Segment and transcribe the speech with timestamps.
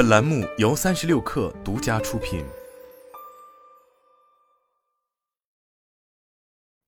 [0.00, 2.42] 本栏目由三十六氪独家出品。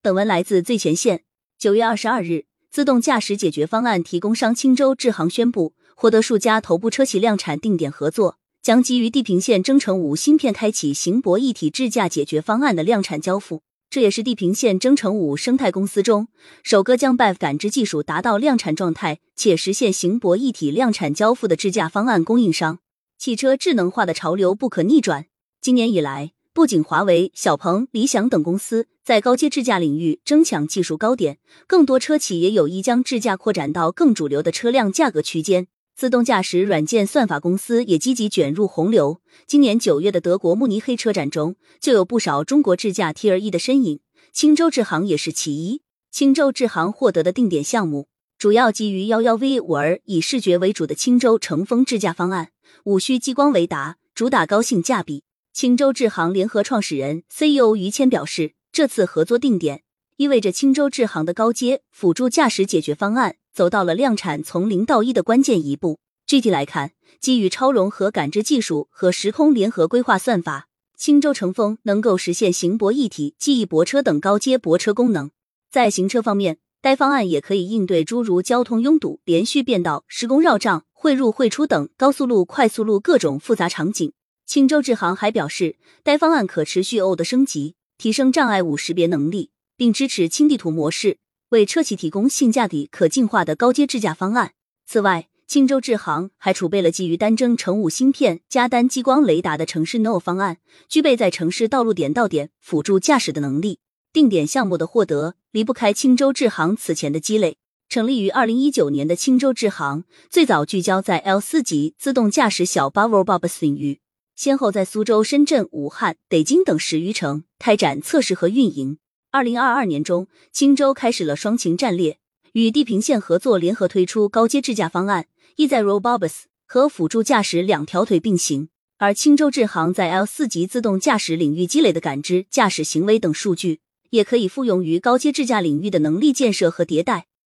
[0.00, 1.24] 本文来自最前线。
[1.58, 13.60] 九月二十二日，自动驾驶解决方案提供商青州智行宣布，获得数家头部车企量产定点合作，将基于地平线征程五芯片开启行博一体智驾解决方案的量产交付。
[13.90, 16.28] 这也是地平线征程五生态公司中
[16.62, 22.78] 首个将 BEV 感知技术达到量产状态且实现行博一体量产交付的智驾方案供应商。
[23.24, 25.26] 汽车智能化的潮流不可逆转。
[25.60, 35.68] 今年以来，不仅华为、小鹏、理想等公司在高阶智驾领域争抢技术高点，更多车企也有意将智驾扩展到更主流的车辆价格区间。
[35.94, 39.20] 自动驾驶软件算法公司也积极卷入洪流。
[39.46, 44.00] 今年九月的德国慕尼黑车展中，就有不少中国智驾 T 二一的身影。
[44.32, 45.82] 青州智行也是其一。
[46.10, 48.08] 青州智行获得的定点项目，
[48.42, 52.50] 主要基于幺幺 V 五儿以视觉为主的青州乘风智驾方案。
[52.82, 55.22] 无需激光雷达，主打高性价比。
[55.52, 59.84] 青州智行联合创始人 CEO 于谦表示，这次合作定点
[60.16, 66.00] 意味着青州智行的高阶辅助驾驶解决方案走到了量产从零到一的关键一步。
[66.26, 66.90] 具体来看，
[67.20, 75.30] 基于超融合感知技术和时空联合规划算法，青州乘风能够实现行泊一体、记忆泊车等高阶泊车功能。
[75.70, 80.84] 在行车方面，该方案也可以应对诸如交通拥堵、连续变道、施工绕障。
[80.92, 84.12] 汇入汇出等高速路、快速路各种复杂场景。
[84.46, 94.52] 青州智行还表示，该方案可持续 O 的升级，提升障碍物识别能力，并支持轻地图模式，为车企提供性价比可进化的高阶智驾方案。
[94.86, 100.58] 此外，青州智行还储备了基于单征乘五芯片加单激光雷达的城市 No 方案，
[100.88, 103.80] 具备在城市道路点到点辅助驾驶的能力。
[104.12, 107.56] 定点项目的获得离不开青州智行此前的积累。
[107.88, 114.00] 成立于二零一九年的青州智行，最早聚焦在 L 四级自动驾驶小巴 Robobus 领域，
[114.36, 118.98] 先后在苏州、深圳、武汉、北京等十余城开展测试和运营。
[119.30, 122.18] 二零二二年中，青州开始了双擎战略，
[122.52, 128.68] 与地平线合作，联合推出高阶智驾方案，意在 Robobus 和辅助驾驶两条腿并行。
[128.98, 133.80] 而青州智行在 L 四级自动驾驶领域积累的感知、驾驶行为等数据，
[134.12, 137.31] 也可以复用于高阶智驾领域的能力建设和迭代。